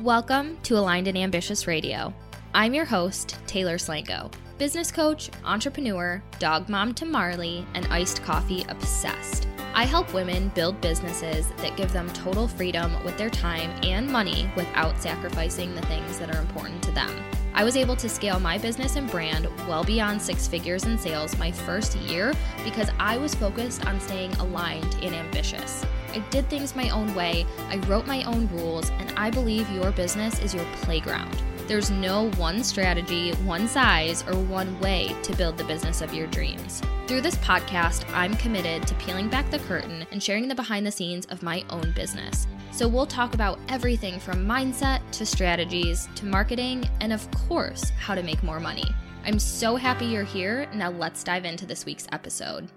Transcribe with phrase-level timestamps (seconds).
[0.00, 2.12] Welcome to Aligned and Ambitious Radio.
[2.52, 8.66] I'm your host, Taylor Slanko, business coach, entrepreneur, dog mom to Marley, and iced coffee
[8.68, 9.46] obsessed.
[9.72, 14.50] I help women build businesses that give them total freedom with their time and money
[14.56, 17.10] without sacrificing the things that are important to them.
[17.54, 21.38] I was able to scale my business and brand well beyond six figures in sales
[21.38, 22.34] my first year
[22.64, 25.86] because I was focused on staying aligned and ambitious.
[26.14, 29.90] I did things my own way, I wrote my own rules, and I believe your
[29.90, 31.42] business is your playground.
[31.66, 36.28] There's no one strategy, one size, or one way to build the business of your
[36.28, 36.80] dreams.
[37.08, 40.92] Through this podcast, I'm committed to peeling back the curtain and sharing the behind the
[40.92, 42.46] scenes of my own business.
[42.70, 48.14] So we'll talk about everything from mindset to strategies to marketing and, of course, how
[48.14, 48.94] to make more money.
[49.24, 50.68] I'm so happy you're here.
[50.74, 52.68] Now let's dive into this week's episode.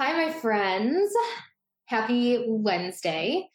[0.00, 1.12] Hi, my friends.
[1.86, 3.48] Happy Wednesday.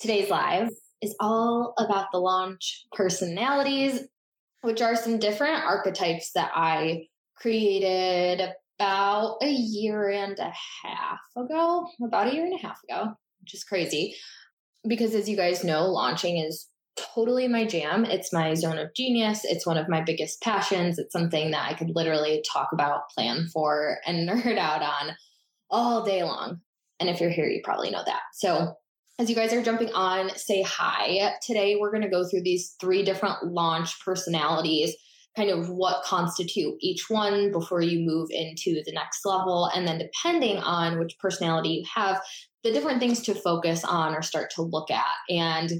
[0.00, 0.70] Today's live
[1.02, 4.00] is all about the launch personalities,
[4.62, 11.86] which are some different archetypes that I created about a year and a half ago,
[12.02, 14.14] about a year and a half ago, which is crazy.
[14.88, 18.06] Because as you guys know, launching is totally my jam.
[18.06, 19.44] It's my zone of genius.
[19.44, 20.98] It's one of my biggest passions.
[20.98, 25.14] It's something that I could literally talk about, plan for, and nerd out on
[25.70, 26.60] all day long.
[27.00, 28.22] And if you're here, you probably know that.
[28.32, 28.74] So,
[29.20, 31.32] as you guys are jumping on, say hi.
[31.42, 34.94] Today, we're going to go through these three different launch personalities,
[35.36, 39.70] kind of what constitute each one before you move into the next level.
[39.74, 42.20] And then, depending on which personality you have,
[42.62, 45.04] the different things to focus on or start to look at.
[45.28, 45.70] And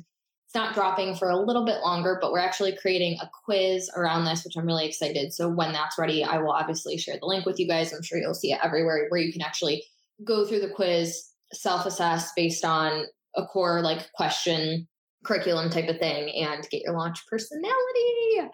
[0.49, 4.25] it's not dropping for a little bit longer, but we're actually creating a quiz around
[4.25, 5.35] this, which I'm really excited.
[5.35, 7.93] So when that's ready, I will obviously share the link with you guys.
[7.93, 9.85] I'm sure you'll see it everywhere where you can actually
[10.25, 13.05] go through the quiz, self assess based on
[13.37, 14.89] a core like question
[15.23, 18.51] curriculum type of thing and get your launch personality.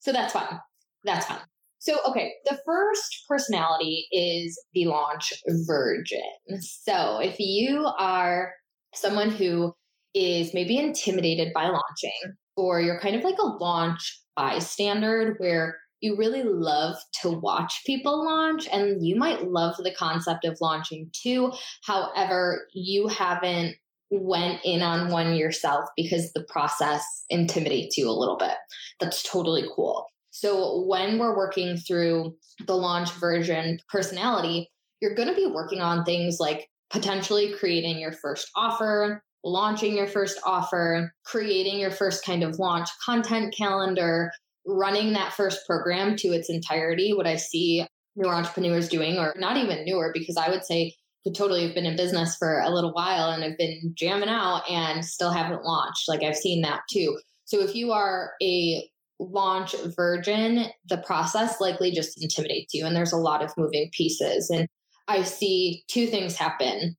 [0.00, 0.58] So that's fun.
[1.04, 1.38] That's fun.
[1.78, 5.32] So, okay, the first personality is the launch
[5.68, 6.18] virgin.
[6.58, 8.54] So, if you are
[8.92, 9.74] someone who
[10.14, 16.16] is maybe intimidated by launching, or you're kind of like a launch bystander where you
[16.16, 21.52] really love to watch people launch and you might love the concept of launching too.
[21.84, 23.76] However, you haven't
[24.10, 28.54] went in on one yourself because the process intimidates you a little bit.
[29.00, 30.06] That's totally cool.
[30.30, 32.36] So when we're working through
[32.66, 34.70] the launch virgin personality,
[35.00, 40.06] you're going to be working on things like potentially creating your first offer, launching your
[40.06, 44.30] first offer, creating your first kind of launch content calendar,
[44.66, 47.12] running that first program to its entirety.
[47.12, 47.86] What I see
[48.16, 50.94] newer entrepreneurs doing, or not even newer, because I would say
[51.24, 54.68] could totally have been in business for a little while and have been jamming out
[54.70, 56.08] and still haven't launched.
[56.08, 57.18] Like I've seen that too.
[57.44, 58.88] So if you are a
[59.18, 62.86] launch virgin, the process likely just intimidates you.
[62.86, 64.48] And there's a lot of moving pieces.
[64.50, 64.68] And
[65.08, 66.96] I see two things happen.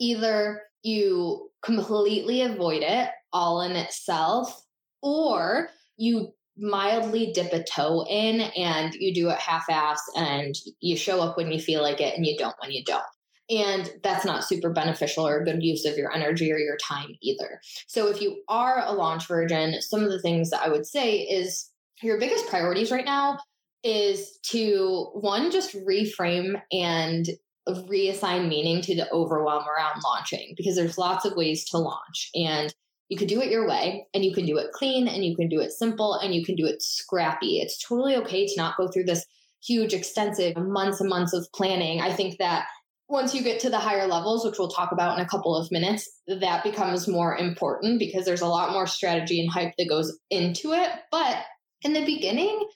[0.00, 4.64] Either you completely avoid it all in itself,
[5.02, 10.96] or you mildly dip a toe in and you do it half ass and you
[10.96, 13.02] show up when you feel like it and you don't when you don't.
[13.50, 17.16] And that's not super beneficial or a good use of your energy or your time
[17.20, 17.60] either.
[17.86, 21.18] So, if you are a launch virgin, some of the things that I would say
[21.18, 21.70] is
[22.02, 23.38] your biggest priorities right now
[23.82, 27.26] is to one, just reframe and
[27.68, 32.30] reassign meaning to the overwhelm around launching because there's lots of ways to launch.
[32.34, 32.74] And
[33.08, 35.48] you can do it your way and you can do it clean and you can
[35.48, 37.58] do it simple and you can do it scrappy.
[37.58, 39.26] It's totally okay to not go through this
[39.64, 42.00] huge, extensive months and months of planning.
[42.00, 42.66] I think that
[43.08, 45.70] once you get to the higher levels, which we'll talk about in a couple of
[45.70, 50.18] minutes, that becomes more important because there's a lot more strategy and hype that goes
[50.30, 50.88] into it.
[51.10, 51.44] But
[51.82, 52.66] in the beginning,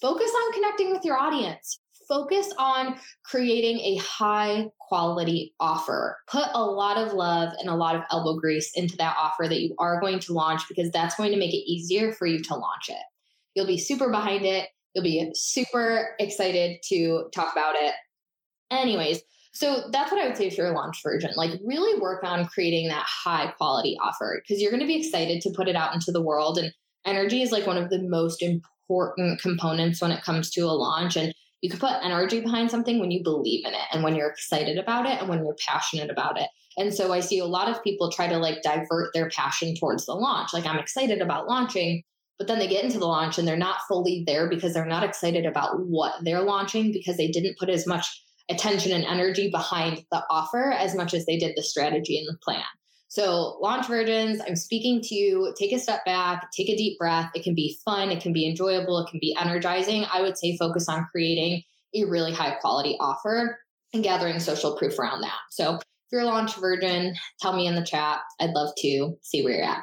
[0.00, 6.18] focus on connecting with your audience focus on creating a high quality offer.
[6.28, 9.60] Put a lot of love and a lot of elbow grease into that offer that
[9.60, 12.54] you are going to launch because that's going to make it easier for you to
[12.54, 13.02] launch it.
[13.54, 14.68] You'll be super behind it.
[14.94, 17.94] You'll be super excited to talk about it.
[18.70, 19.22] Anyways,
[19.52, 21.30] so that's what I would say if you're a launch virgin.
[21.36, 25.42] Like, really work on creating that high quality offer because you're going to be excited
[25.42, 26.58] to put it out into the world.
[26.58, 26.72] And
[27.04, 31.16] energy is like one of the most important components when it comes to a launch.
[31.16, 34.28] And you can put energy behind something when you believe in it and when you're
[34.28, 36.48] excited about it and when you're passionate about it.
[36.76, 40.04] And so I see a lot of people try to like divert their passion towards
[40.06, 40.52] the launch.
[40.52, 42.02] Like I'm excited about launching,
[42.36, 45.04] but then they get into the launch and they're not fully there because they're not
[45.04, 50.04] excited about what they're launching because they didn't put as much attention and energy behind
[50.10, 52.64] the offer as much as they did the strategy and the plan.
[53.12, 55.52] So, launch virgins, I'm speaking to you.
[55.58, 57.30] Take a step back, take a deep breath.
[57.34, 60.06] It can be fun, it can be enjoyable, it can be energizing.
[60.10, 61.62] I would say focus on creating
[61.94, 63.58] a really high quality offer
[63.92, 65.36] and gathering social proof around that.
[65.50, 68.20] So, if you're a launch virgin, tell me in the chat.
[68.40, 69.82] I'd love to see where you're at.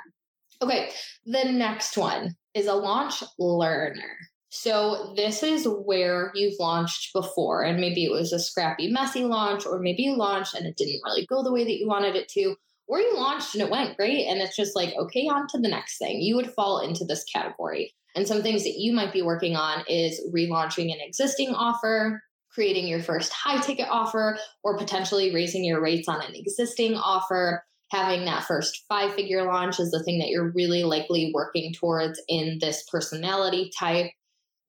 [0.64, 0.90] Okay,
[1.28, 4.18] the next one is a launch learner.
[4.50, 9.68] So, this is where you've launched before, and maybe it was a scrappy, messy launch,
[9.68, 12.28] or maybe you launched and it didn't really go the way that you wanted it
[12.30, 12.56] to,
[12.90, 15.70] or you launched and it went great, and it's just like, okay, on to the
[15.70, 16.20] next thing.
[16.22, 17.94] You would fall into this category.
[18.16, 22.22] And some things that you might be working on is relaunching an existing offer,
[22.52, 27.64] creating your first high ticket offer, or potentially raising your rates on an existing offer.
[27.92, 32.22] Having that first five figure launch is the thing that you're really likely working towards
[32.28, 34.12] in this personality type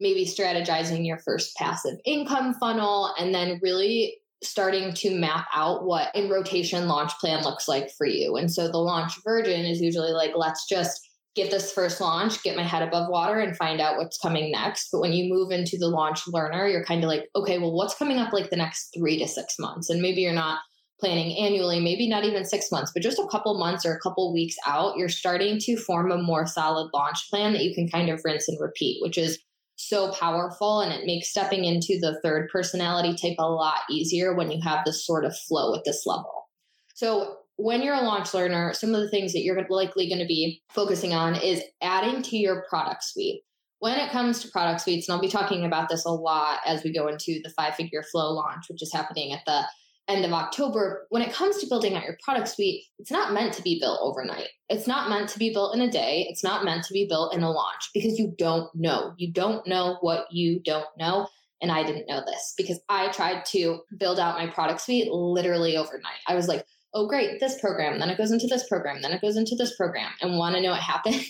[0.01, 6.15] maybe strategizing your first passive income funnel, and then really starting to map out what
[6.15, 8.37] in rotation launch plan looks like for you.
[8.37, 11.01] And so the launch virgin is usually like, let's just
[11.37, 14.89] get this first launch, get my head above water, and find out what's coming next.
[14.91, 17.95] But when you move into the launch learner, you're kind of like, okay, well, what's
[17.95, 19.91] coming up like the next three to six months?
[19.91, 20.59] And maybe you're not
[20.99, 24.33] planning annually, maybe not even six months, but just a couple months or a couple
[24.35, 28.11] weeks out, you're starting to form a more solid launch plan that you can kind
[28.11, 29.39] of rinse and repeat, which is
[29.89, 34.51] so powerful and it makes stepping into the third personality type a lot easier when
[34.51, 36.49] you have this sort of flow at this level.
[36.95, 40.27] So, when you're a launch learner, some of the things that you're likely going to
[40.27, 43.43] be focusing on is adding to your product suite.
[43.81, 46.83] When it comes to product suites, and I'll be talking about this a lot as
[46.83, 49.63] we go into the five figure flow launch, which is happening at the
[50.11, 53.55] end of October, when it comes to building out your product suite, it's not meant
[53.55, 54.49] to be built overnight.
[54.69, 56.27] It's not meant to be built in a day.
[56.29, 59.15] It's not meant to be built in a launch because you don't know.
[59.17, 61.29] You don't know what you don't know.
[61.63, 65.77] And I didn't know this because I tried to build out my product suite literally
[65.77, 66.21] overnight.
[66.27, 66.65] I was like,
[66.95, 69.77] oh, great, this program, then it goes into this program, then it goes into this
[69.77, 70.11] program.
[70.21, 71.25] And want to know what happened?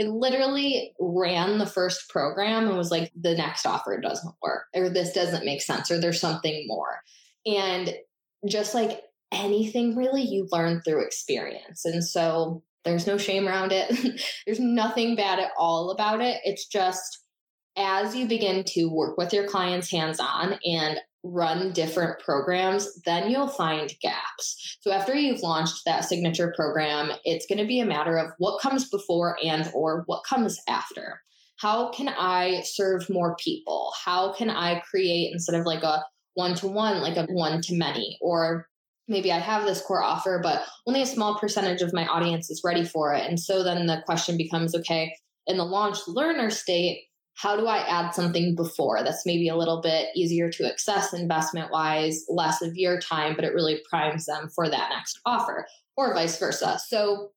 [0.00, 4.88] I literally ran the first program and was like, the next offer doesn't work, or
[4.88, 7.00] this doesn't make sense, or there's something more.
[7.46, 7.92] And
[8.48, 9.02] just like
[9.32, 11.84] anything really, you learn through experience.
[11.84, 14.20] And so there's no shame around it.
[14.46, 16.40] there's nothing bad at all about it.
[16.44, 17.20] It's just
[17.76, 23.30] as you begin to work with your clients hands on and run different programs, then
[23.30, 24.78] you'll find gaps.
[24.80, 28.60] So after you've launched that signature program, it's going to be a matter of what
[28.60, 31.20] comes before and or what comes after.
[31.56, 33.92] How can I serve more people?
[34.04, 36.02] How can I create instead of like a
[36.34, 38.66] one to one, like a one to many, or
[39.08, 42.62] maybe I have this core offer, but only a small percentage of my audience is
[42.64, 43.28] ready for it.
[43.28, 45.14] And so then the question becomes okay,
[45.46, 49.80] in the launch learner state, how do I add something before that's maybe a little
[49.80, 54.48] bit easier to access investment wise, less of your time, but it really primes them
[54.54, 56.78] for that next offer, or vice versa.
[56.86, 57.30] So,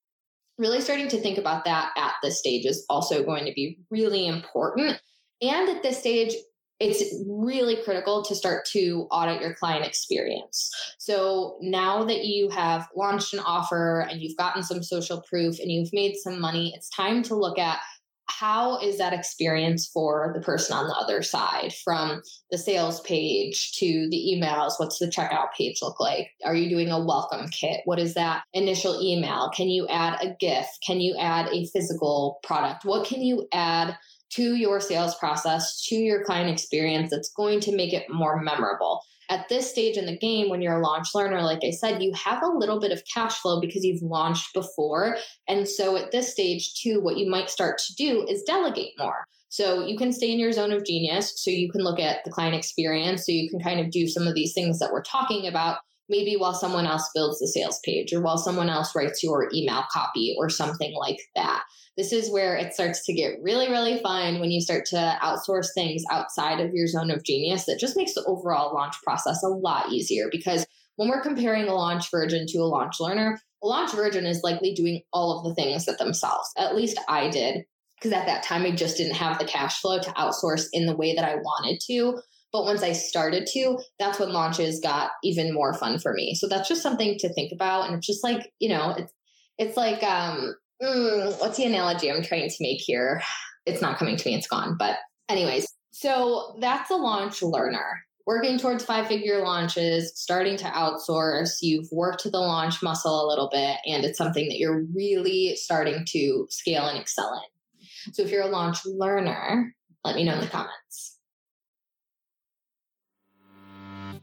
[0.58, 4.26] really starting to think about that at this stage is also going to be really
[4.26, 5.00] important.
[5.42, 6.34] And at this stage,
[6.80, 10.70] it's really critical to start to audit your client experience.
[10.98, 15.72] So now that you have launched an offer and you've gotten some social proof and
[15.72, 17.80] you've made some money, it's time to look at
[18.28, 23.74] how is that experience for the person on the other side from the sales page
[23.74, 24.74] to the emails.
[24.78, 26.30] What's the checkout page look like?
[26.44, 27.82] Are you doing a welcome kit?
[27.86, 29.52] What is that initial email?
[29.56, 30.80] Can you add a gift?
[30.86, 32.84] Can you add a physical product?
[32.84, 33.96] What can you add
[34.32, 39.02] to your sales process, to your client experience that's going to make it more memorable.
[39.30, 42.14] At this stage in the game, when you're a launch learner, like I said, you
[42.14, 45.18] have a little bit of cash flow because you've launched before.
[45.48, 49.26] And so at this stage, too, what you might start to do is delegate more.
[49.50, 51.42] So you can stay in your zone of genius.
[51.44, 53.26] So you can look at the client experience.
[53.26, 56.36] So you can kind of do some of these things that we're talking about, maybe
[56.36, 60.36] while someone else builds the sales page or while someone else writes your email copy
[60.38, 61.64] or something like that
[61.98, 65.68] this is where it starts to get really, really fun when you start to outsource
[65.74, 67.66] things outside of your zone of genius.
[67.66, 70.66] That just makes the overall launch process a lot easier because
[70.98, 74.74] when we're comparing a launch virgin to a launch learner, a launch virgin is likely
[74.74, 76.50] doing all of the things that themselves.
[76.58, 77.66] At least I did,
[77.98, 80.96] because at that time I just didn't have the cash flow to outsource in the
[80.96, 82.22] way that I wanted to.
[82.52, 86.36] But once I started to, that's when launches got even more fun for me.
[86.36, 87.88] So that's just something to think about.
[87.88, 89.12] And it's just like, you know, it's
[89.58, 93.22] it's like um mm, what's the analogy I'm trying to make here?
[93.66, 94.76] It's not coming to me, it's gone.
[94.78, 94.98] But,
[95.30, 98.02] anyways, so that's a launch learner.
[98.28, 103.50] Working towards five figure launches, starting to outsource, you've worked the launch muscle a little
[103.52, 108.14] bit, and it's something that you're really starting to scale and excel in.
[108.14, 111.15] So, if you're a launch learner, let me know in the comments.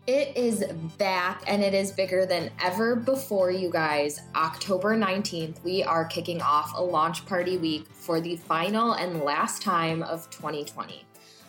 [0.04, 0.64] It is
[0.98, 4.20] back and it is bigger than ever before, you guys.
[4.34, 9.62] October 19th, we are kicking off a launch party week for the final and last
[9.62, 11.04] time of 2020.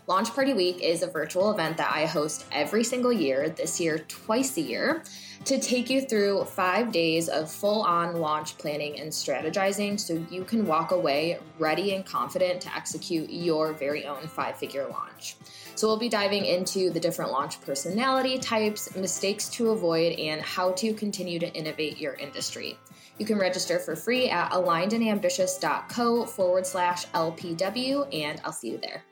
[0.05, 3.99] Launch Party Week is a virtual event that I host every single year, this year,
[3.99, 5.03] twice a year,
[5.45, 10.43] to take you through five days of full on launch planning and strategizing so you
[10.43, 15.35] can walk away ready and confident to execute your very own five figure launch.
[15.75, 20.71] So, we'll be diving into the different launch personality types, mistakes to avoid, and how
[20.73, 22.77] to continue to innovate your industry.
[23.17, 29.03] You can register for free at alignedandambitious.co forward slash LPW, and I'll see you there.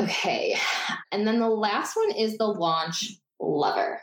[0.00, 0.56] Okay,
[1.12, 4.00] and then the last one is the launch lover.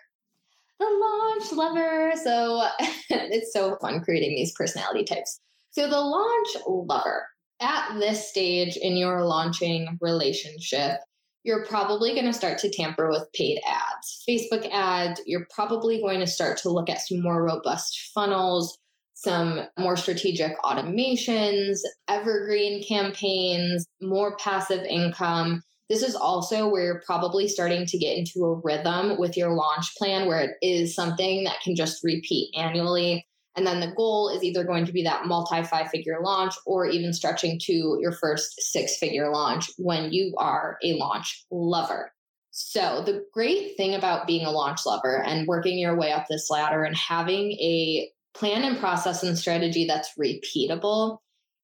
[0.80, 2.12] The launch lover.
[2.22, 2.68] So
[3.10, 5.40] it's so fun creating these personality types.
[5.72, 7.28] So the launch lover
[7.62, 11.00] at this stage in your launching relationship,
[11.44, 14.24] you're probably going to start to tamper with paid ads.
[14.28, 18.78] Facebook ads, you're probably going to start to look at some more robust funnels,
[19.14, 25.62] some more strategic automations, evergreen campaigns, more passive income.
[25.90, 29.96] This is also where you're probably starting to get into a rhythm with your launch
[29.98, 33.26] plan where it is something that can just repeat annually
[33.56, 36.86] and then the goal is either going to be that multi five figure launch or
[36.88, 42.12] even stretching to your first six figure launch when you are a launch lover.
[42.52, 46.50] So, the great thing about being a launch lover and working your way up this
[46.50, 51.20] ladder and having a plan and process and strategy that's repeatable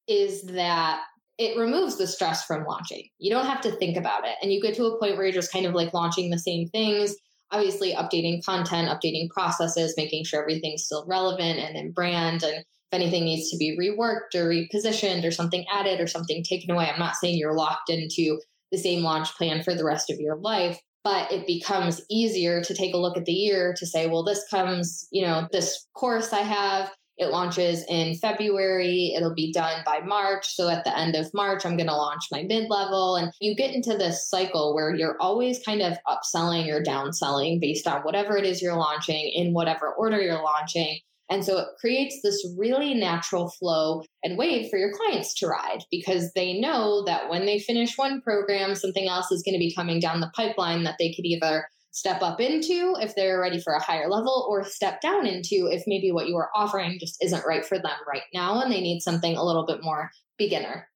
[0.08, 1.02] is that
[1.38, 3.08] it removes the stress from launching.
[3.18, 4.36] You don't have to think about it.
[4.42, 6.68] And you get to a point where you're just kind of like launching the same
[6.68, 7.16] things
[7.52, 12.42] obviously updating content, updating processes, making sure everything's still relevant and in brand.
[12.42, 16.70] And if anything needs to be reworked or repositioned or something added or something taken
[16.70, 18.40] away, I'm not saying you're locked into
[18.72, 22.74] the same launch plan for the rest of your life, but it becomes easier to
[22.74, 26.32] take a look at the year to say, well, this comes, you know, this course
[26.32, 29.12] I have it launches in February.
[29.16, 30.54] It'll be done by March.
[30.54, 33.16] So at the end of March, I'm going to launch my mid level.
[33.16, 37.86] And you get into this cycle where you're always kind of upselling or downselling based
[37.86, 40.98] on whatever it is you're launching in whatever order you're launching.
[41.30, 45.84] And so it creates this really natural flow and wave for your clients to ride
[45.90, 49.74] because they know that when they finish one program, something else is going to be
[49.74, 53.74] coming down the pipeline that they could either step up into if they're ready for
[53.74, 57.46] a higher level or step down into if maybe what you are offering just isn't
[57.46, 60.88] right for them right now and they need something a little bit more beginner.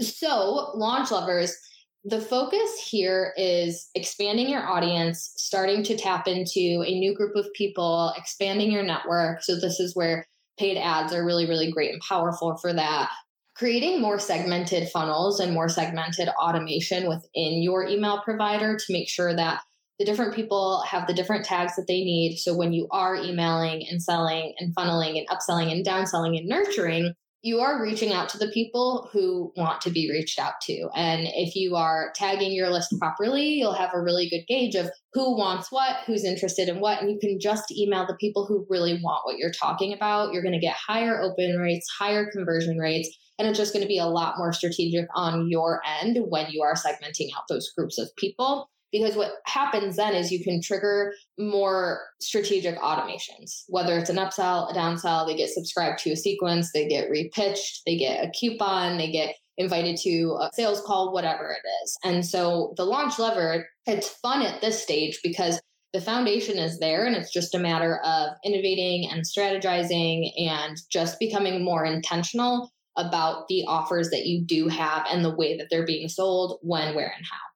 [0.00, 1.56] So, launch lovers,
[2.04, 7.52] the focus here is expanding your audience, starting to tap into a new group of
[7.54, 9.42] people, expanding your network.
[9.42, 10.26] So, this is where
[10.58, 13.10] paid ads are really, really great and powerful for that.
[13.56, 19.34] Creating more segmented funnels and more segmented automation within your email provider to make sure
[19.34, 19.60] that
[19.98, 22.36] the different people have the different tags that they need.
[22.38, 27.14] So when you are emailing and selling and funneling and upselling and downselling and nurturing,
[27.42, 30.88] you are reaching out to the people who want to be reached out to.
[30.96, 34.90] And if you are tagging your list properly, you'll have a really good gauge of
[35.12, 38.66] who wants what, who's interested in what, and you can just email the people who
[38.70, 40.32] really want what you're talking about.
[40.32, 43.88] You're going to get higher open rates, higher conversion rates, and it's just going to
[43.88, 47.98] be a lot more strategic on your end when you are segmenting out those groups
[47.98, 53.64] of people because what happens then is you can trigger more strategic automations.
[53.66, 57.80] Whether it's an upsell a downsell they get subscribed to a sequence they get repitched
[57.84, 61.96] they get a coupon they get invited to a sales call whatever it is.
[62.04, 65.60] And so the launch lover it's fun at this stage because
[65.92, 71.18] the foundation is there and it's just a matter of innovating and strategizing and just
[71.18, 75.84] becoming more intentional about the offers that you do have and the way that they're
[75.84, 77.53] being sold when where and how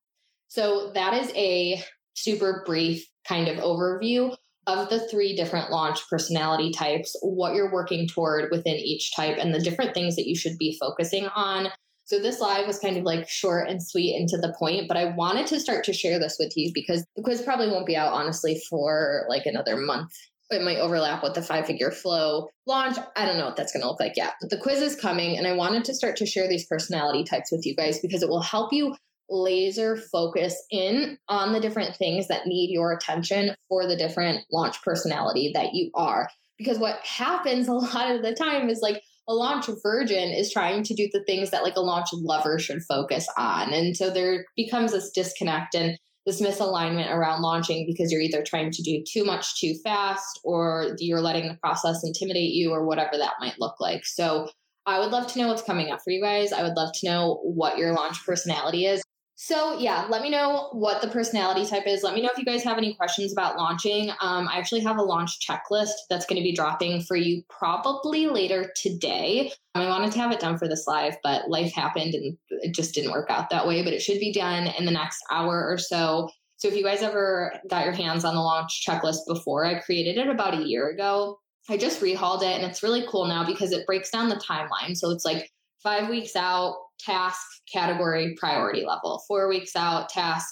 [0.49, 1.83] so that is a
[2.15, 4.35] super brief kind of overview
[4.67, 9.55] of the three different launch personality types, what you're working toward within each type, and
[9.55, 11.69] the different things that you should be focusing on.
[12.05, 14.97] So this live was kind of like short and sweet and to the point, but
[14.97, 17.97] I wanted to start to share this with you because the quiz probably won't be
[17.97, 20.11] out honestly for like another month.
[20.51, 22.97] It might overlap with the five figure flow launch.
[23.17, 25.37] I don't know what that's going to look like yet, but the quiz is coming
[25.37, 28.31] and I wanted to start to share these personality types with you guys because it
[28.31, 28.95] will help you
[29.31, 34.83] laser focus in on the different things that need your attention for the different launch
[34.83, 36.29] personality that you are.
[36.57, 40.83] Because what happens a lot of the time is like a launch virgin is trying
[40.83, 43.73] to do the things that like a launch lover should focus on.
[43.75, 48.71] And so there becomes this disconnect and this misalignment around launching because you're either trying
[48.71, 53.17] to do too much too fast or you're letting the process intimidate you or whatever
[53.17, 54.05] that might look like.
[54.05, 54.49] So
[54.85, 56.53] I would love to know what's coming up for you guys.
[56.53, 59.03] I would love to know what your launch personality is.
[59.41, 62.03] So yeah, let me know what the personality type is.
[62.03, 64.11] Let me know if you guys have any questions about launching.
[64.21, 68.27] Um, I actually have a launch checklist that's going to be dropping for you probably
[68.27, 69.53] later today.
[69.77, 72.97] I wanted to have it done for this live, but life happened and it just
[72.97, 73.85] didn't work out that way.
[73.85, 76.29] But it should be done in the next hour or so.
[76.57, 80.19] So if you guys ever got your hands on the launch checklist before, I created
[80.19, 81.39] it about a year ago.
[81.71, 84.97] I just rehauled it and it's really cool now because it breaks down the timeline.
[84.97, 87.41] So it's like five weeks out, task,
[87.73, 90.49] category, priority level, four weeks out, task,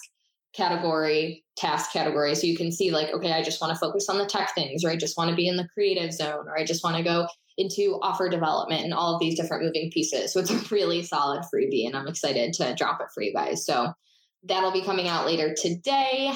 [0.55, 2.35] category, task category.
[2.35, 4.85] So you can see, like, okay, I just want to focus on the tech things,
[4.85, 7.03] or I just want to be in the creative zone, or I just want to
[7.03, 7.27] go
[7.59, 10.33] into offer development and all of these different moving pieces.
[10.33, 13.65] So it's a really solid freebie, and I'm excited to drop it for you guys.
[13.65, 13.93] So
[14.45, 16.33] that'll be coming out later today.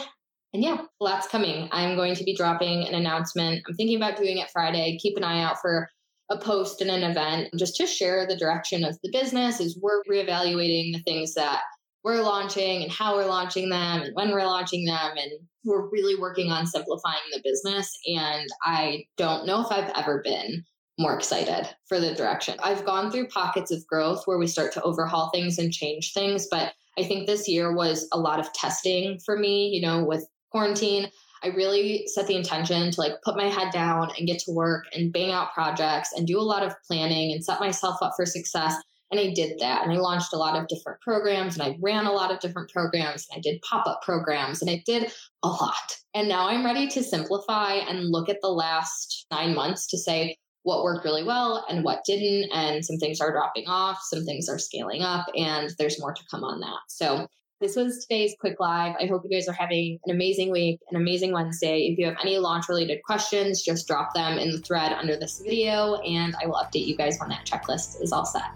[0.53, 1.69] And yeah, lots coming.
[1.73, 3.63] I'm going to be dropping an announcement.
[3.69, 4.99] I'm thinking about doing it Friday.
[5.01, 5.89] Keep an eye out for
[6.31, 10.03] a post and an event just to share the direction of the business is we're
[10.05, 11.63] reevaluating the things that
[12.05, 15.13] we're launching and how we're launching them and when we're launching them.
[15.17, 15.33] And
[15.65, 17.95] we're really working on simplifying the business.
[18.07, 20.65] And i don't know if i've ever been
[20.99, 22.57] more excited for the direction.
[22.63, 26.47] I've gone through pockets of growth where we start to overhaul things and change things.
[26.51, 30.27] But i think this year was a lot of testing for me you know with
[30.51, 31.09] quarantine
[31.43, 34.85] I really set the intention to like put my head down and get to work
[34.93, 38.27] and bang out projects and do a lot of planning and set myself up for
[38.27, 38.75] success.
[39.11, 39.83] And I did that.
[39.83, 42.71] And I launched a lot of different programs and I ran a lot of different
[42.71, 45.11] programs and I did pop up programs and I did
[45.43, 45.97] a lot.
[46.15, 50.37] And now I'm ready to simplify and look at the last nine months to say
[50.63, 52.51] what worked really well and what didn't.
[52.53, 56.23] And some things are dropping off, some things are scaling up, and there's more to
[56.31, 56.81] come on that.
[56.89, 57.27] So
[57.61, 58.97] this was today's quick live.
[58.99, 61.83] I hope you guys are having an amazing week, an amazing Wednesday.
[61.83, 65.41] If you have any launch related questions, just drop them in the thread under this
[65.41, 68.51] video and I will update you guys when that checklist is all set.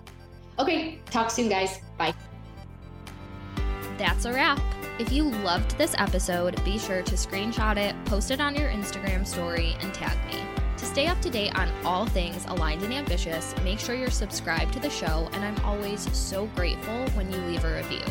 [0.58, 1.80] Okay, talk soon, guys.
[1.98, 2.14] Bye.
[3.98, 4.60] That's a wrap.
[4.98, 9.26] If you loved this episode, be sure to screenshot it, post it on your Instagram
[9.26, 10.40] story, and tag me.
[10.78, 14.72] To stay up to date on all things aligned and ambitious, make sure you're subscribed
[14.74, 18.04] to the show, and I'm always so grateful when you leave a review.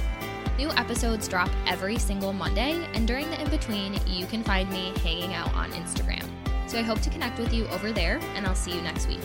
[0.58, 4.94] New episodes drop every single Monday, and during the in between, you can find me
[5.04, 6.24] hanging out on Instagram.
[6.68, 9.20] So I hope to connect with you over there, and I'll see you next week.